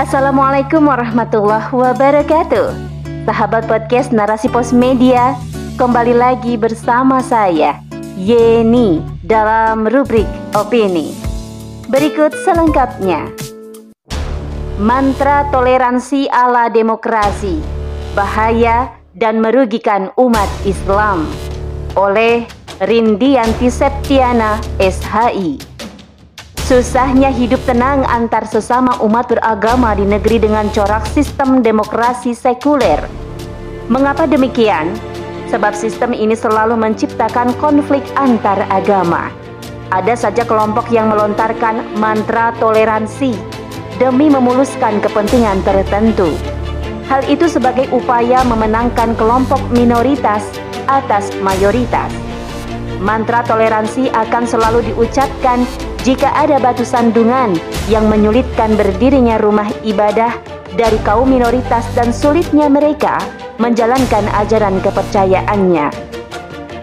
[0.00, 2.72] Assalamualaikum warahmatullahi wabarakatuh.
[3.28, 5.36] Sahabat podcast Narasi Pos Media,
[5.76, 7.76] kembali lagi bersama saya
[8.16, 10.24] Yeni dalam rubrik
[10.56, 11.12] opini.
[11.84, 13.28] Berikut selengkapnya.
[14.80, 17.60] Mantra toleransi ala demokrasi,
[18.16, 18.88] bahaya
[19.20, 21.28] dan merugikan umat Islam
[21.92, 22.48] oleh
[22.80, 25.67] Rindianti Septiana SHI.
[26.68, 33.08] Susahnya hidup tenang antar sesama umat beragama di negeri dengan corak sistem demokrasi sekuler.
[33.88, 34.92] Mengapa demikian?
[35.48, 39.32] Sebab sistem ini selalu menciptakan konflik antar agama.
[39.88, 43.32] Ada saja kelompok yang melontarkan mantra toleransi
[43.96, 46.36] demi memuluskan kepentingan tertentu.
[47.08, 50.44] Hal itu sebagai upaya memenangkan kelompok minoritas
[50.84, 52.12] atas mayoritas.
[53.00, 55.64] Mantra toleransi akan selalu diucapkan
[56.06, 57.58] jika ada batu sandungan
[57.90, 60.30] yang menyulitkan berdirinya rumah ibadah
[60.78, 63.18] dari kaum minoritas dan sulitnya mereka
[63.58, 65.90] menjalankan ajaran kepercayaannya.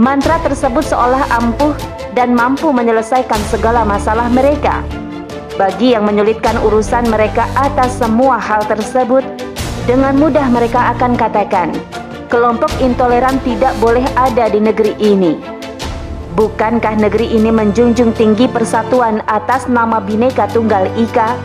[0.00, 1.76] Mantra tersebut seolah ampuh
[2.16, 4.80] dan mampu menyelesaikan segala masalah mereka.
[5.60, 9.20] Bagi yang menyulitkan urusan mereka atas semua hal tersebut,
[9.84, 11.76] dengan mudah mereka akan katakan,
[12.32, 15.51] kelompok intoleran tidak boleh ada di negeri ini
[16.32, 21.36] Bukankah negeri ini menjunjung tinggi persatuan atas nama Bhinneka Tunggal Ika?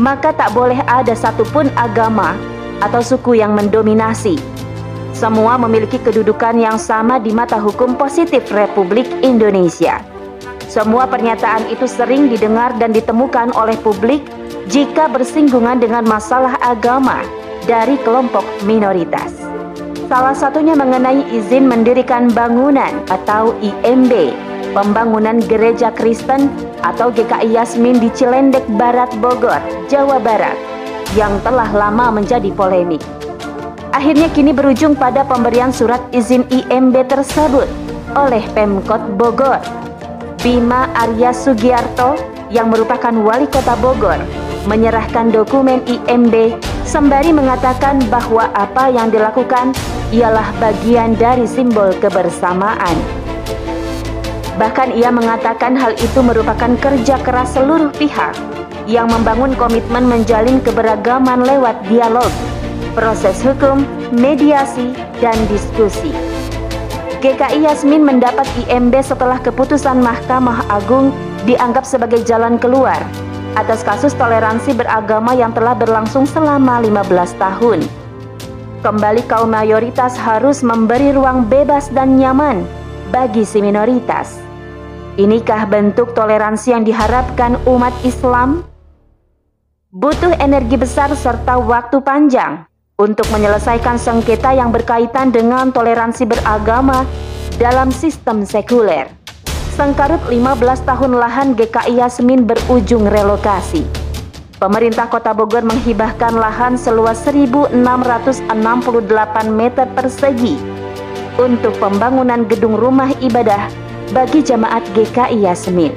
[0.00, 2.32] Maka tak boleh ada satupun agama
[2.80, 4.40] atau suku yang mendominasi.
[5.12, 10.00] Semua memiliki kedudukan yang sama di mata hukum positif Republik Indonesia.
[10.64, 14.24] Semua pernyataan itu sering didengar dan ditemukan oleh publik
[14.72, 17.20] jika bersinggungan dengan masalah agama
[17.68, 19.44] dari kelompok minoritas.
[20.06, 24.30] Salah satunya mengenai izin mendirikan bangunan atau IMB,
[24.70, 26.46] pembangunan gereja Kristen
[26.86, 29.58] atau GKI Yasmin di Cilendek Barat Bogor,
[29.90, 30.54] Jawa Barat,
[31.18, 33.02] yang telah lama menjadi polemik.
[33.90, 37.66] Akhirnya kini berujung pada pemberian surat izin IMB tersebut
[38.14, 39.58] oleh Pemkot Bogor.
[40.38, 42.14] Bima Arya Sugiarto
[42.54, 44.22] yang merupakan wali kota Bogor
[44.70, 46.54] menyerahkan dokumen IMB
[46.86, 49.74] sembari mengatakan bahwa apa yang dilakukan
[50.14, 52.94] ialah bagian dari simbol kebersamaan.
[54.56, 58.32] Bahkan ia mengatakan hal itu merupakan kerja keras seluruh pihak
[58.88, 62.30] yang membangun komitmen menjalin keberagaman lewat dialog,
[62.94, 66.14] proses hukum, mediasi, dan diskusi.
[67.20, 71.10] GKI Yasmin mendapat IMB setelah keputusan Mahkamah Agung
[71.44, 73.02] dianggap sebagai jalan keluar
[73.56, 77.80] atas kasus toleransi beragama yang telah berlangsung selama 15 tahun.
[78.84, 82.62] Kembali kaum mayoritas harus memberi ruang bebas dan nyaman
[83.08, 84.36] bagi si minoritas.
[85.16, 88.68] Inikah bentuk toleransi yang diharapkan umat Islam?
[89.88, 92.68] Butuh energi besar serta waktu panjang
[93.00, 97.08] untuk menyelesaikan sengketa yang berkaitan dengan toleransi beragama
[97.56, 99.25] dalam sistem sekuler.
[99.76, 103.84] Sengkarut 15 tahun lahan GKI Yasmin berujung relokasi
[104.56, 107.76] Pemerintah Kota Bogor menghibahkan lahan seluas 1.668
[109.52, 110.56] meter persegi
[111.36, 113.68] untuk pembangunan gedung rumah ibadah
[114.16, 115.92] bagi jamaat GKI Yasmin.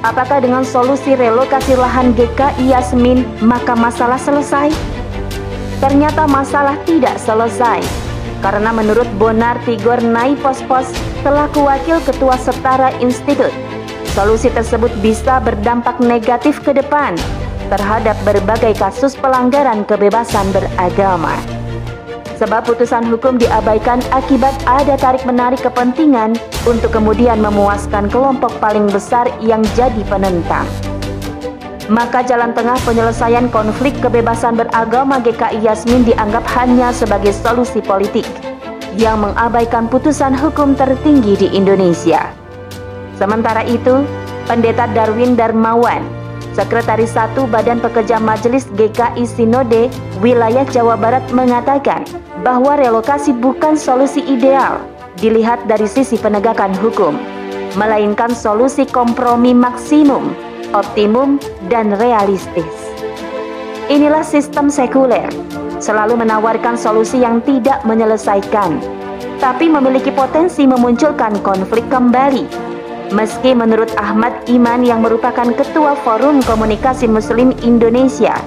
[0.00, 4.72] Apakah dengan solusi relokasi lahan GKI Yasmin maka masalah selesai?
[5.76, 7.99] Ternyata masalah tidak selesai
[8.40, 10.88] karena menurut Bonar Tigor Naipospos
[11.20, 13.52] selaku wakil ketua setara institut,
[14.16, 17.16] solusi tersebut bisa berdampak negatif ke depan
[17.68, 21.36] terhadap berbagai kasus pelanggaran kebebasan beragama.
[22.40, 29.60] Sebab putusan hukum diabaikan akibat ada tarik-menarik kepentingan untuk kemudian memuaskan kelompok paling besar yang
[29.76, 30.64] jadi penentang.
[31.90, 38.22] Maka jalan tengah penyelesaian konflik kebebasan beragama GKI Yasmin dianggap hanya sebagai solusi politik
[38.94, 42.30] yang mengabaikan putusan hukum tertinggi di Indonesia.
[43.18, 44.06] Sementara itu,
[44.46, 46.20] Pendeta Darwin Darmawan
[46.54, 49.86] Sekretaris 1 Badan Pekerja Majelis GKI Sinode
[50.18, 52.02] Wilayah Jawa Barat mengatakan
[52.42, 54.82] bahwa relokasi bukan solusi ideal
[55.22, 57.14] dilihat dari sisi penegakan hukum,
[57.78, 60.34] melainkan solusi kompromi maksimum,
[60.76, 62.74] optimum, dan realistis.
[63.90, 65.28] Inilah sistem sekuler,
[65.82, 68.78] selalu menawarkan solusi yang tidak menyelesaikan,
[69.42, 72.70] tapi memiliki potensi memunculkan konflik kembali
[73.10, 78.38] Meski menurut Ahmad Iman yang merupakan Ketua Forum Komunikasi Muslim Indonesia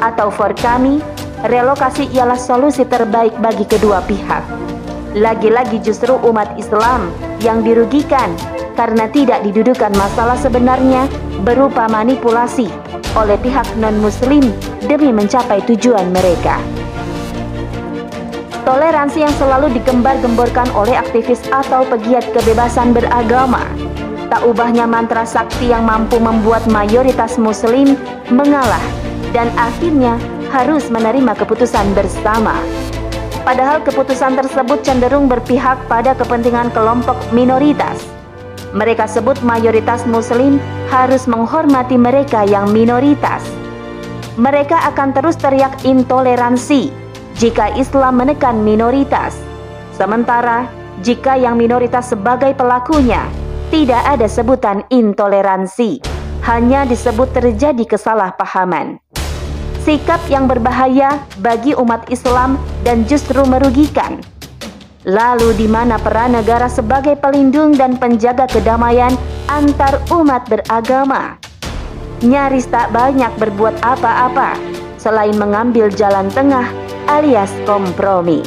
[0.00, 1.04] atau Forkami,
[1.44, 4.40] relokasi ialah solusi terbaik bagi kedua pihak.
[5.20, 7.12] Lagi-lagi justru umat Islam
[7.44, 8.32] yang dirugikan
[8.76, 11.08] karena tidak didudukan masalah sebenarnya
[11.42, 12.68] berupa manipulasi
[13.16, 14.44] oleh pihak non-muslim
[14.84, 16.60] demi mencapai tujuan mereka.
[18.62, 23.62] Toleransi yang selalu digembar-gemborkan oleh aktivis atau pegiat kebebasan beragama
[24.26, 27.94] tak ubahnya mantra sakti yang mampu membuat mayoritas muslim
[28.26, 28.82] mengalah
[29.30, 30.18] dan akhirnya
[30.50, 32.58] harus menerima keputusan bersama.
[33.46, 38.15] Padahal keputusan tersebut cenderung berpihak pada kepentingan kelompok minoritas.
[38.74, 40.58] Mereka sebut mayoritas muslim
[40.90, 43.44] harus menghormati mereka yang minoritas.
[44.40, 46.90] Mereka akan terus teriak intoleransi
[47.38, 49.38] jika Islam menekan minoritas.
[49.94, 50.66] Sementara
[51.04, 53.28] jika yang minoritas sebagai pelakunya
[53.70, 56.02] tidak ada sebutan intoleransi,
[56.44, 59.00] hanya disebut terjadi kesalahpahaman
[59.86, 64.18] sikap yang berbahaya bagi umat Islam dan justru merugikan.
[65.06, 69.14] Lalu di mana peran negara sebagai pelindung dan penjaga kedamaian
[69.46, 71.38] antar umat beragama?
[72.26, 74.58] Nyaris tak banyak berbuat apa-apa
[74.98, 76.66] selain mengambil jalan tengah
[77.06, 78.42] alias kompromi.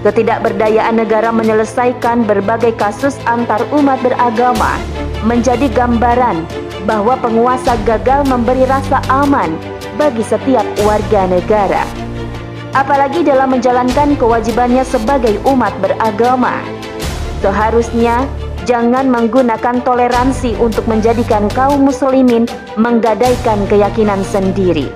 [0.00, 4.80] Ketidakberdayaan negara menyelesaikan berbagai kasus antar umat beragama
[5.28, 6.48] menjadi gambaran
[6.88, 9.52] bahwa penguasa gagal memberi rasa aman
[10.00, 11.84] bagi setiap warga negara.
[12.72, 16.64] Apalagi dalam menjalankan kewajibannya sebagai umat beragama.
[17.44, 18.24] Seharusnya
[18.64, 22.48] jangan menggunakan toleransi untuk menjadikan kaum muslimin
[22.80, 24.88] menggadaikan keyakinan sendiri.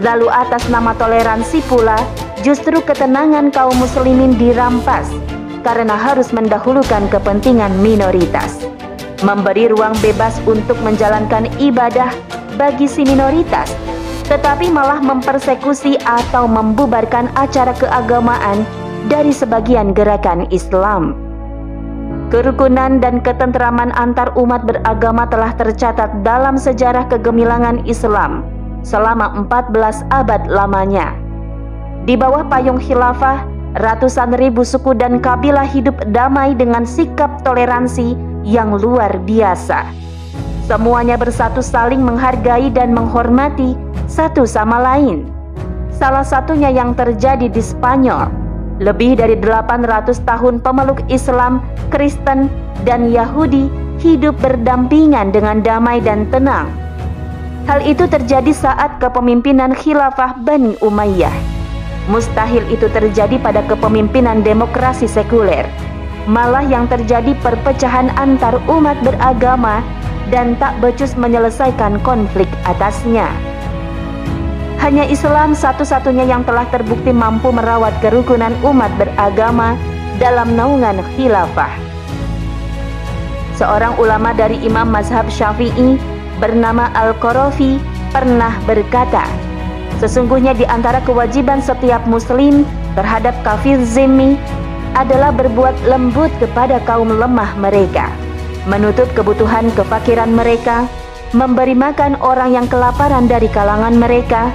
[0.00, 2.00] Lalu atas nama toleransi pula,
[2.40, 5.12] justru ketenangan kaum muslimin dirampas
[5.68, 8.56] karena harus mendahulukan kepentingan minoritas.
[9.20, 12.08] Memberi ruang bebas untuk menjalankan ibadah
[12.56, 13.68] bagi si minoritas
[14.26, 18.66] tetapi malah mempersekusi atau membubarkan acara keagamaan
[19.06, 21.14] dari sebagian gerakan Islam.
[22.26, 28.42] Kerukunan dan ketentraman antar umat beragama telah tercatat dalam sejarah kegemilangan Islam
[28.82, 31.14] selama 14 abad lamanya.
[32.02, 33.46] Di bawah payung khilafah,
[33.78, 39.86] ratusan ribu suku dan kabilah hidup damai dengan sikap toleransi yang luar biasa.
[40.66, 45.26] Semuanya bersatu saling menghargai dan menghormati satu sama lain.
[45.90, 48.30] Salah satunya yang terjadi di Spanyol.
[48.78, 52.52] Lebih dari 800 tahun pemeluk Islam, Kristen,
[52.84, 53.66] dan Yahudi
[54.04, 56.68] hidup berdampingan dengan damai dan tenang.
[57.66, 61.32] Hal itu terjadi saat kepemimpinan khilafah Bani Umayyah.
[62.06, 65.66] Mustahil itu terjadi pada kepemimpinan demokrasi sekuler.
[66.30, 69.82] Malah yang terjadi perpecahan antar umat beragama
[70.30, 73.26] dan tak becus menyelesaikan konflik atasnya.
[74.76, 79.74] Hanya Islam satu-satunya yang telah terbukti mampu merawat kerukunan umat beragama
[80.20, 81.72] dalam naungan khilafah.
[83.56, 85.96] Seorang ulama dari Imam Mazhab Syafi'i
[86.36, 87.80] bernama Al-Qarafi
[88.12, 89.24] pernah berkata,
[89.96, 94.36] Sesungguhnya di antara kewajiban setiap muslim terhadap kafir zimmi
[94.92, 98.12] adalah berbuat lembut kepada kaum lemah mereka,
[98.68, 100.84] menutup kebutuhan kefakiran mereka,
[101.32, 104.52] memberi makan orang yang kelaparan dari kalangan mereka,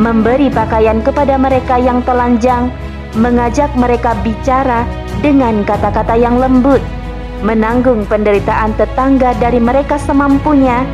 [0.00, 2.72] memberi pakaian kepada mereka yang telanjang,
[3.18, 4.88] mengajak mereka bicara
[5.20, 6.80] dengan kata-kata yang lembut,
[7.44, 10.86] menanggung penderitaan tetangga dari mereka semampunya,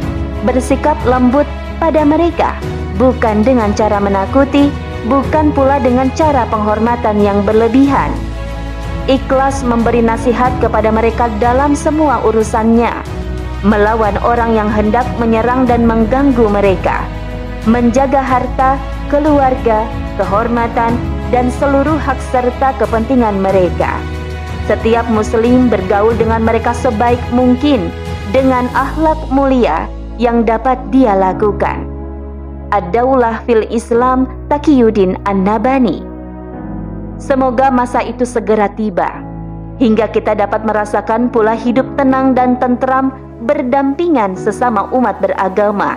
[0.43, 1.47] bersikap lembut
[1.79, 2.59] pada mereka,
[2.99, 4.73] bukan dengan cara menakuti,
[5.07, 8.11] bukan pula dengan cara penghormatan yang berlebihan.
[9.09, 12.93] Ikhlas memberi nasihat kepada mereka dalam semua urusannya,
[13.65, 17.09] melawan orang yang hendak menyerang dan mengganggu mereka
[17.67, 18.79] menjaga harta,
[19.11, 19.89] keluarga,
[20.21, 20.95] kehormatan,
[21.35, 23.99] dan seluruh hak serta kepentingan mereka.
[24.69, 27.89] Setiap muslim bergaul dengan mereka sebaik mungkin
[28.37, 29.89] dengan akhlak mulia
[30.21, 31.89] yang dapat dia lakukan.
[32.69, 36.05] Ad-Daulah fil Islam Taqiyuddin An-Nabani.
[37.17, 39.25] Semoga masa itu segera tiba
[39.81, 43.15] hingga kita dapat merasakan pula hidup tenang dan tentram
[43.47, 45.97] berdampingan sesama umat beragama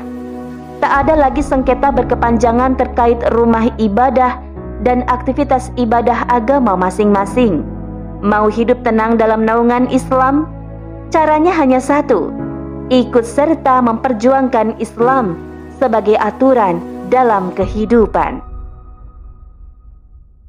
[0.81, 4.41] tak ada lagi sengketa berkepanjangan terkait rumah ibadah
[4.81, 7.61] dan aktivitas ibadah agama masing-masing.
[8.25, 10.50] Mau hidup tenang dalam naungan Islam?
[11.13, 12.33] Caranya hanya satu,
[12.89, 15.38] ikut serta memperjuangkan Islam
[15.77, 16.81] sebagai aturan
[17.13, 18.50] dalam kehidupan.